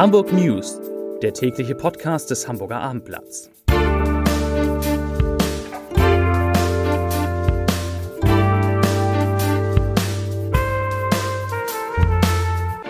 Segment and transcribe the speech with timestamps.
[0.00, 0.80] Hamburg News,
[1.20, 3.50] der tägliche Podcast des Hamburger Abendblatts.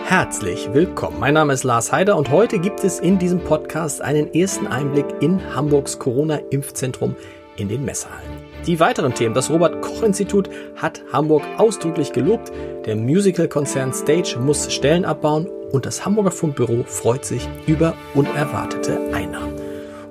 [0.05, 1.19] Herzlich willkommen.
[1.19, 5.07] Mein Name ist Lars Heider und heute gibt es in diesem Podcast einen ersten Einblick
[5.19, 7.17] in Hamburgs Corona-Impfzentrum
[7.57, 8.40] in den Messehallen.
[8.67, 9.33] Die weiteren Themen.
[9.33, 12.51] Das Robert Koch Institut hat Hamburg ausdrücklich gelobt.
[12.85, 19.55] Der Musical-Konzern Stage muss Stellen abbauen und das Hamburger Fundbüro freut sich über unerwartete Einnahmen.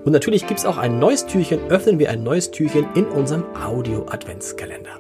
[0.04, 3.44] Und natürlich gibt es auch ein neues Türchen, öffnen wir ein neues Türchen in unserem
[3.54, 4.98] Audio-Adventskalender.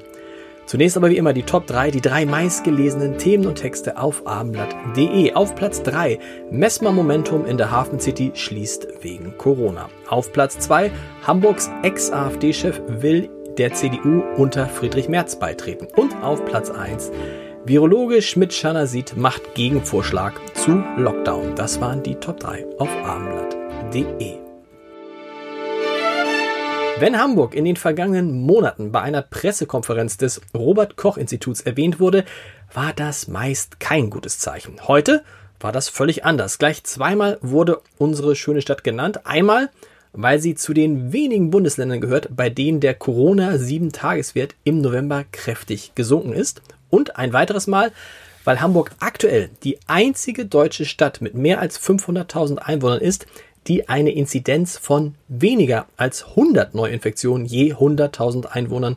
[0.66, 5.32] Zunächst aber wie immer die Top 3, die drei meistgelesenen Themen und Texte auf abendblatt.de.
[5.32, 6.20] Auf Platz 3,
[6.52, 9.88] Messmer Momentum in der Hafen City schließt wegen Corona.
[10.08, 10.92] Auf Platz 2,
[11.26, 13.28] Hamburgs Ex-AfD-Chef will
[13.60, 15.86] der CDU unter Friedrich Merz beitreten.
[15.94, 17.12] Und auf Platz 1
[17.66, 21.56] Virologe Schmidt-Schanner sieht macht Gegenvorschlag zu Lockdown.
[21.56, 24.38] Das waren die Top 3 auf abendblatt.de.
[27.00, 32.24] Wenn Hamburg in den vergangenen Monaten bei einer Pressekonferenz des Robert Koch Instituts erwähnt wurde,
[32.72, 34.88] war das meist kein gutes Zeichen.
[34.88, 35.22] Heute
[35.60, 36.56] war das völlig anders.
[36.56, 39.26] Gleich zweimal wurde unsere schöne Stadt genannt.
[39.26, 39.68] Einmal
[40.12, 46.32] weil sie zu den wenigen Bundesländern gehört, bei denen der Corona-7-Tageswert im November kräftig gesunken
[46.32, 46.62] ist.
[46.88, 47.92] Und ein weiteres Mal,
[48.44, 53.26] weil Hamburg aktuell die einzige deutsche Stadt mit mehr als 500.000 Einwohnern ist,
[53.66, 58.96] die eine Inzidenz von weniger als 100 Neuinfektionen je 100.000 Einwohnern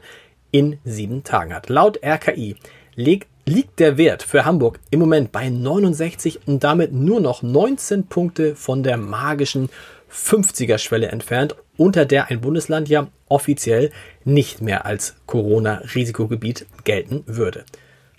[0.51, 1.69] in sieben Tagen hat.
[1.69, 2.55] Laut RKI
[2.95, 8.55] liegt der Wert für Hamburg im Moment bei 69 und damit nur noch 19 Punkte
[8.55, 9.69] von der magischen
[10.13, 13.89] 50er-Schwelle entfernt, unter der ein Bundesland ja offiziell
[14.23, 17.65] nicht mehr als Corona-Risikogebiet gelten würde.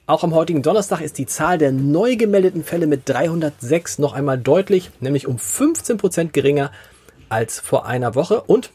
[0.07, 4.37] Auch am heutigen Donnerstag ist die Zahl der neu gemeldeten Fälle mit 306 noch einmal
[4.37, 6.71] deutlich, nämlich um 15 Prozent geringer
[7.31, 8.43] als vor einer Woche.
[8.43, 8.71] Und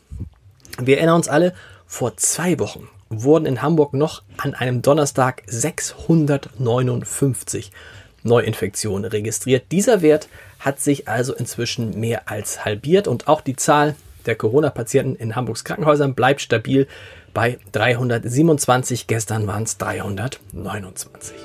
[0.81, 1.53] wir erinnern uns alle,
[1.85, 7.69] vor zwei Wochen wurden in Hamburg noch an einem Donnerstag 659
[8.23, 9.65] Neuinfektionen registriert.
[9.71, 10.27] Dieser Wert
[10.59, 15.63] hat sich also inzwischen mehr als halbiert und auch die Zahl der Corona-Patienten in Hamburgs
[15.63, 16.87] Krankenhäusern bleibt stabil
[17.33, 19.07] bei 327.
[19.07, 21.35] Gestern waren es 329.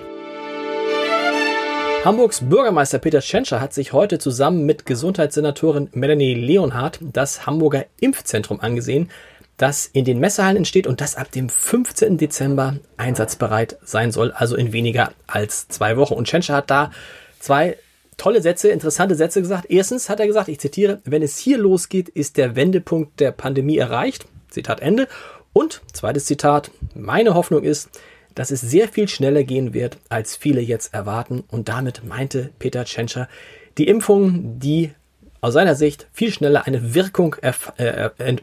[2.04, 8.60] Hamburgs Bürgermeister Peter Tschentscher hat sich heute zusammen mit Gesundheitssenatorin Melanie Leonhardt das Hamburger Impfzentrum
[8.60, 9.10] angesehen,
[9.56, 12.18] das in den Messehallen entsteht und das ab dem 15.
[12.18, 16.14] Dezember einsatzbereit sein soll, also in weniger als zwei Wochen.
[16.14, 16.90] Und Tschentscher hat da
[17.38, 17.76] zwei
[18.16, 19.66] tolle Sätze, interessante Sätze gesagt.
[19.68, 23.78] Erstens hat er gesagt, ich zitiere, wenn es hier losgeht, ist der Wendepunkt der Pandemie
[23.78, 24.26] erreicht.
[24.50, 25.08] Zitat Ende.
[25.52, 27.88] Und zweites Zitat, meine Hoffnung ist,
[28.34, 31.44] dass es sehr viel schneller gehen wird, als viele jetzt erwarten.
[31.48, 33.28] Und damit meinte Peter Tschentscher
[33.78, 34.90] die Impfungen, die
[35.40, 37.52] aus seiner Sicht viel schneller eine Wirkung äh,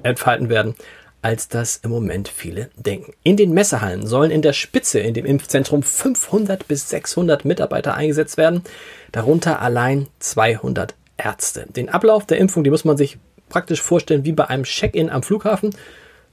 [0.03, 0.75] entfalten werden,
[1.21, 3.13] als das im Moment viele denken.
[3.23, 8.37] In den Messehallen sollen in der Spitze in dem Impfzentrum 500 bis 600 Mitarbeiter eingesetzt
[8.37, 8.63] werden,
[9.11, 11.67] darunter allein 200 Ärzte.
[11.69, 13.17] Den Ablauf der Impfung, die muss man sich
[13.49, 15.75] praktisch vorstellen wie bei einem Check-in am Flughafen,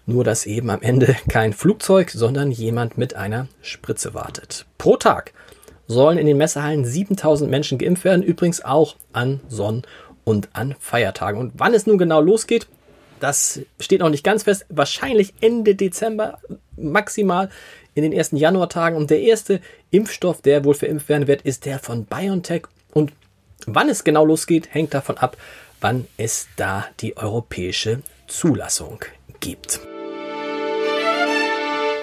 [0.07, 4.65] nur dass eben am Ende kein Flugzeug, sondern jemand mit einer Spritze wartet.
[4.79, 5.33] Pro Tag
[5.87, 9.83] sollen in den Messehallen 7000 Menschen geimpft werden, übrigens auch an Sonn-
[10.25, 11.41] und an Feiertagen.
[11.41, 12.69] Und wann es nun genau losgeht,
[13.21, 14.67] das steht noch nicht ganz fest.
[14.69, 16.39] Wahrscheinlich Ende Dezember,
[16.77, 17.51] maximal
[17.95, 18.97] in den ersten Januartagen.
[18.97, 22.63] Und der erste Impfstoff, der wohl verimpft werden wird, ist der von BioNTech.
[22.93, 23.13] Und
[23.67, 25.37] wann es genau losgeht, hängt davon ab,
[25.81, 29.05] wann es da die europäische Zulassung
[29.41, 29.81] gibt.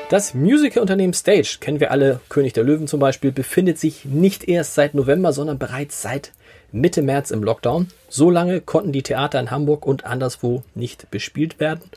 [0.09, 4.75] Das Musical-Unternehmen Stage, kennen wir alle, König der Löwen zum Beispiel, befindet sich nicht erst
[4.75, 6.31] seit November, sondern bereits seit
[6.71, 7.87] Mitte März im Lockdown.
[8.07, 11.89] So lange konnten die Theater in Hamburg und anderswo nicht bespielt werden.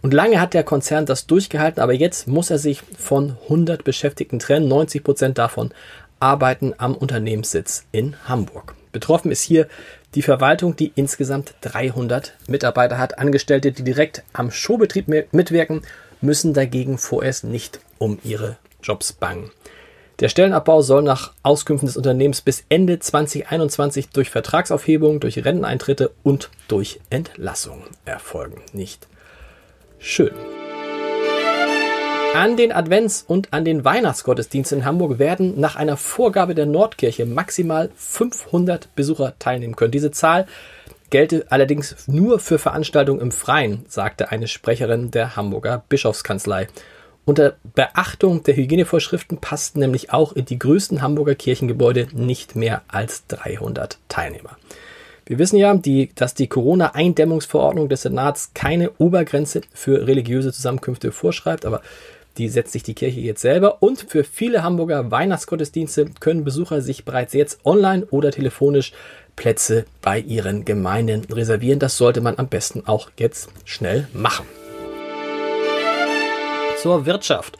[0.00, 4.38] Und lange hat der Konzern das durchgehalten, aber jetzt muss er sich von 100 Beschäftigten
[4.38, 4.68] trennen.
[4.68, 5.72] 90 Prozent davon
[6.20, 8.76] arbeiten am Unternehmenssitz in Hamburg.
[8.92, 9.66] Betroffen ist hier
[10.14, 13.18] die Verwaltung, die insgesamt 300 Mitarbeiter hat.
[13.18, 15.82] Angestellte, die direkt am Showbetrieb mitwirken,
[16.20, 19.50] müssen dagegen vorerst nicht um ihre Jobs bangen.
[20.20, 26.50] Der Stellenabbau soll nach Auskünften des Unternehmens bis Ende 2021 durch Vertragsaufhebung, durch Renteneintritte und
[26.68, 28.60] durch Entlassung erfolgen.
[28.74, 29.08] Nicht
[29.98, 30.32] schön.
[32.34, 37.26] An den Advents- und an den Weihnachtsgottesdiensten in Hamburg werden nach einer Vorgabe der Nordkirche
[37.26, 39.90] maximal 500 Besucher teilnehmen können.
[39.90, 40.46] Diese Zahl
[41.10, 46.68] gelte allerdings nur für Veranstaltungen im Freien, sagte eine Sprecherin der Hamburger Bischofskanzlei.
[47.24, 53.26] Unter Beachtung der Hygienevorschriften passten nämlich auch in die größten Hamburger Kirchengebäude nicht mehr als
[53.28, 54.56] 300 Teilnehmer.
[55.26, 61.66] Wir wissen ja, die, dass die Corona-Eindämmungsverordnung des Senats keine Obergrenze für religiöse Zusammenkünfte vorschreibt,
[61.66, 61.82] aber
[62.36, 63.82] die setzt sich die Kirche jetzt selber.
[63.82, 68.92] Und für viele Hamburger Weihnachtsgottesdienste können Besucher sich bereits jetzt online oder telefonisch
[69.40, 71.78] Plätze bei ihren Gemeinden reservieren.
[71.78, 74.44] Das sollte man am besten auch jetzt schnell machen.
[76.76, 77.56] Zur Wirtschaft.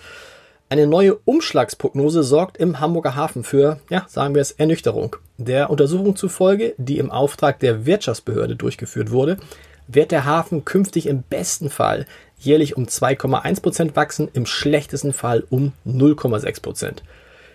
[0.68, 5.16] Eine neue Umschlagsprognose sorgt im Hamburger Hafen für, ja, sagen wir es, Ernüchterung.
[5.38, 9.38] Der Untersuchung zufolge, die im Auftrag der Wirtschaftsbehörde durchgeführt wurde,
[9.88, 12.04] wird der Hafen künftig im besten Fall
[12.38, 17.02] jährlich um 2,1 Prozent wachsen, im schlechtesten Fall um 0,6 Prozent.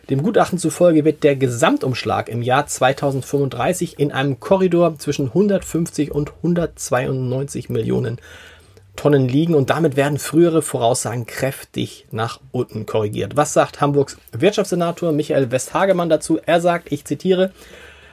[0.09, 6.31] Dem Gutachten zufolge wird der Gesamtumschlag im Jahr 2035 in einem Korridor zwischen 150 und
[6.43, 8.19] 192 Millionen
[8.95, 13.35] Tonnen liegen und damit werden frühere Voraussagen kräftig nach unten korrigiert.
[13.35, 16.39] Was sagt Hamburgs Wirtschaftssenator Michael Westhagemann dazu?
[16.45, 17.51] Er sagt, ich zitiere,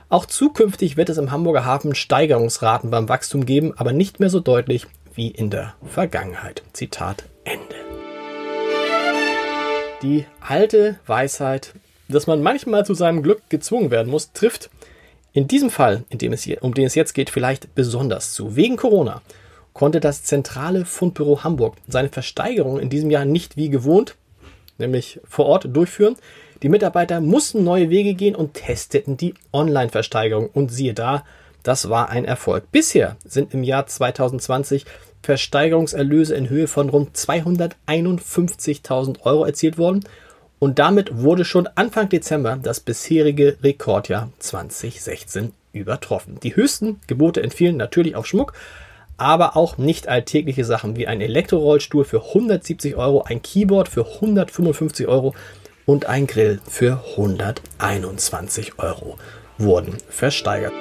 [0.09, 4.41] auch zukünftig wird es im Hamburger Hafen Steigerungsraten beim Wachstum geben, aber nicht mehr so
[4.41, 6.63] deutlich wie in der Vergangenheit.
[6.73, 7.72] Zitat Ende.
[10.03, 11.75] Die alte Weisheit,
[12.09, 14.69] dass man manchmal zu seinem Glück gezwungen werden muss, trifft
[15.33, 18.57] in diesem Fall, in dem es hier, um den es jetzt geht, vielleicht besonders zu.
[18.57, 19.23] Wegen Corona
[19.73, 24.17] konnte das zentrale Fundbüro Hamburg seine Versteigerung in diesem Jahr nicht wie gewohnt,
[24.77, 26.17] nämlich vor Ort, durchführen.
[26.63, 30.51] Die Mitarbeiter mussten neue Wege gehen und testeten die Online-Versteigerung.
[30.53, 31.25] Und siehe da,
[31.63, 32.71] das war ein Erfolg.
[32.73, 34.85] Bisher sind im Jahr 2020
[35.23, 40.05] Versteigerungserlöse in Höhe von rund 251.000 Euro erzielt worden.
[40.59, 46.39] Und damit wurde schon Anfang Dezember das bisherige Rekordjahr 2016 übertroffen.
[46.43, 48.53] Die höchsten Gebote entfielen natürlich auf Schmuck,
[49.17, 55.07] aber auch nicht alltägliche Sachen wie ein Elektrorollstuhl für 170 Euro, ein Keyboard für 155
[55.07, 55.35] Euro
[55.87, 59.19] und ein Grill für 121 Euro
[59.59, 60.73] wurden versteigert.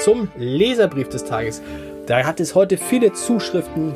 [0.00, 1.62] Zum Leserbrief des Tages.
[2.06, 3.94] Da hat es heute viele Zuschriften,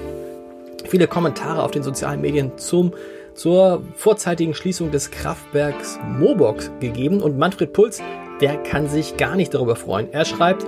[0.85, 2.95] viele Kommentare auf den sozialen Medien zum,
[3.35, 8.01] zur vorzeitigen Schließung des Kraftwerks Mobox gegeben und Manfred Puls,
[8.41, 10.13] der kann sich gar nicht darüber freuen.
[10.13, 10.65] Er schreibt,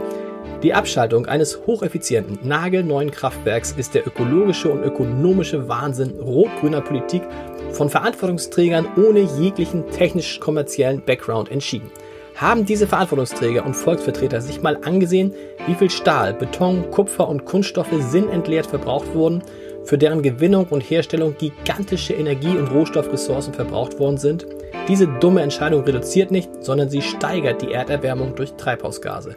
[0.64, 7.22] die Abschaltung eines hocheffizienten, nagelneuen Kraftwerks ist der ökologische und ökonomische Wahnsinn rot-grüner Politik
[7.70, 11.92] von Verantwortungsträgern ohne jeglichen technisch-kommerziellen Background entschieden.
[12.38, 15.34] Haben diese Verantwortungsträger und Volksvertreter sich mal angesehen,
[15.66, 19.42] wie viel Stahl, Beton, Kupfer und Kunststoffe sinnentleert verbraucht wurden,
[19.82, 24.46] für deren Gewinnung und Herstellung gigantische Energie- und Rohstoffressourcen verbraucht worden sind?
[24.86, 29.36] Diese dumme Entscheidung reduziert nicht, sondern sie steigert die Erderwärmung durch Treibhausgase.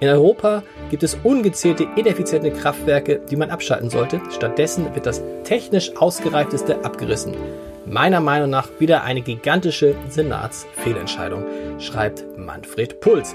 [0.00, 4.20] In Europa gibt es ungezählte ineffiziente Kraftwerke, die man abschalten sollte.
[4.30, 7.36] Stattdessen wird das technisch ausgereifteste abgerissen.
[7.86, 11.44] Meiner Meinung nach wieder eine gigantische Senatsfehlentscheidung,
[11.78, 13.34] schreibt Manfred Puls.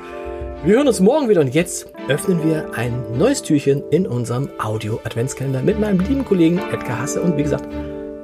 [0.64, 5.62] Wir hören uns morgen wieder und jetzt öffnen wir ein neues Türchen in unserem Audio-Adventskalender
[5.62, 7.68] mit meinem lieben Kollegen Edgar Hasse und wie gesagt,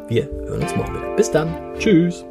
[0.08, 1.16] wir hören uns morgen wieder.
[1.16, 1.54] Bis dann.
[1.78, 2.26] Tschüss.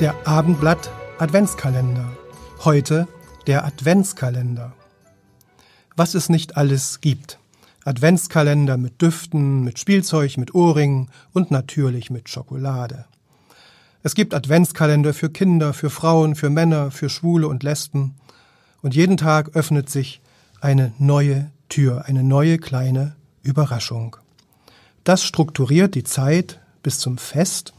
[0.00, 2.04] Der Abendblatt Adventskalender.
[2.64, 3.06] Heute
[3.46, 4.72] der Adventskalender.
[5.94, 7.38] Was es nicht alles gibt.
[7.84, 13.04] Adventskalender mit Düften, mit Spielzeug, mit Ohrringen und natürlich mit Schokolade.
[14.02, 18.16] Es gibt Adventskalender für Kinder, für Frauen, für Männer, für Schwule und Lesben.
[18.82, 20.20] Und jeden Tag öffnet sich
[20.60, 24.16] eine neue Tür, eine neue kleine Überraschung.
[25.04, 27.74] Das strukturiert die Zeit bis zum Fest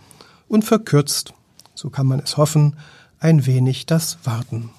[0.47, 1.33] und verkürzt
[1.75, 2.75] so kann man es hoffen,
[3.19, 4.71] ein wenig das Warten.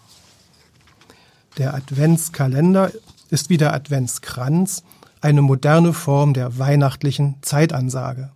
[1.58, 2.90] Der Adventskalender
[3.30, 4.82] ist wie der Adventskranz
[5.20, 8.30] eine moderne Form der weihnachtlichen Zeitansage.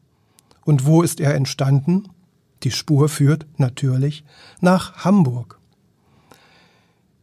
[0.65, 2.09] Und wo ist er entstanden?
[2.63, 4.25] Die Spur führt natürlich
[4.61, 5.59] nach Hamburg.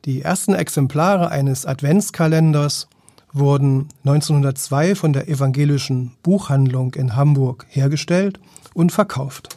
[0.05, 2.87] Die ersten Exemplare eines Adventskalenders
[3.33, 8.39] wurden 1902 von der evangelischen Buchhandlung in Hamburg hergestellt
[8.73, 9.49] und verkauft.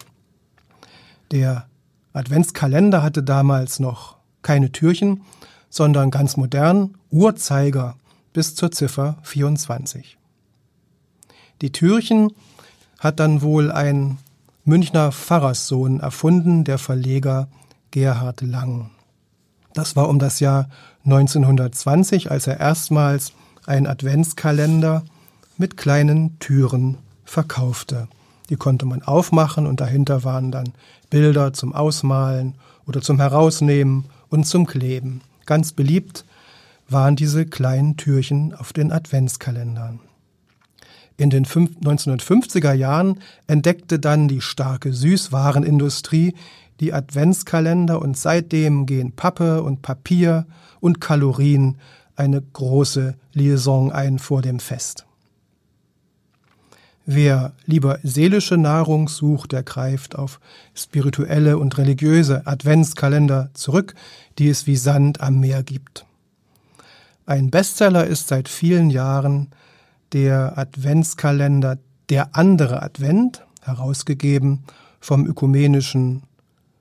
[1.30, 1.69] Der
[2.12, 5.22] Adventskalender hatte damals noch keine Türchen,
[5.68, 7.96] sondern ganz modern Uhrzeiger
[8.32, 10.18] bis zur Ziffer 24.
[11.60, 12.32] Die Türchen
[12.98, 14.18] hat dann wohl ein
[14.64, 17.48] Münchner Pfarrerssohn erfunden, der Verleger
[17.90, 18.90] Gerhard Lang.
[19.72, 20.68] Das war um das Jahr
[21.04, 23.32] 1920, als er erstmals
[23.66, 25.04] einen Adventskalender
[25.56, 28.08] mit kleinen Türen verkaufte.
[28.50, 30.72] Die konnte man aufmachen und dahinter waren dann
[31.08, 35.22] Bilder zum Ausmalen oder zum Herausnehmen und zum Kleben.
[35.46, 36.24] Ganz beliebt
[36.88, 40.00] waren diese kleinen Türchen auf den Adventskalendern.
[41.16, 46.34] In den 1950er Jahren entdeckte dann die starke Süßwarenindustrie
[46.80, 50.46] die Adventskalender und seitdem gehen Pappe und Papier
[50.80, 51.76] und Kalorien
[52.16, 55.06] eine große Liaison ein vor dem Fest.
[57.06, 60.38] Wer lieber seelische Nahrung sucht, der greift auf
[60.74, 63.94] spirituelle und religiöse Adventskalender zurück,
[64.38, 66.04] die es wie Sand am Meer gibt.
[67.26, 69.48] Ein Bestseller ist seit vielen Jahren
[70.12, 71.78] der Adventskalender
[72.08, 74.64] Der andere Advent, herausgegeben
[75.00, 76.22] vom ökumenischen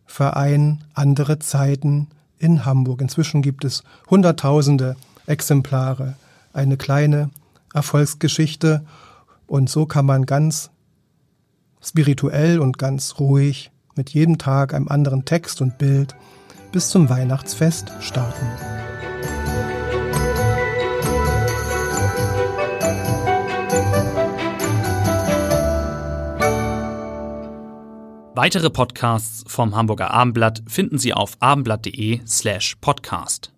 [0.06, 2.08] Verein Andere Zeiten
[2.40, 3.02] in Hamburg.
[3.02, 4.96] Inzwischen gibt es Hunderttausende
[5.28, 6.16] Exemplare.
[6.52, 7.30] Eine kleine
[7.74, 8.84] Erfolgsgeschichte
[9.50, 10.72] und so kann man ganz
[11.82, 16.16] spirituell und ganz ruhig mit jedem Tag einem anderen Text und Bild
[16.72, 18.46] bis zum Weihnachtsfest starten.
[28.36, 33.52] Weitere Podcasts vom Hamburger Abendblatt finden Sie auf abendblatt.de slash podcast.